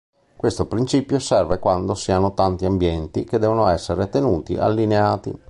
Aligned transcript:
Questo 0.35 0.65
principio 0.65 1.19
serve 1.19 1.59
quando 1.59 1.93
si 1.93 2.11
hanno 2.11 2.33
tanti 2.33 2.65
ambienti 2.65 3.23
che 3.23 3.37
devono 3.37 3.67
essere 3.67 4.09
tenuti 4.09 4.55
allineati. 4.57 5.31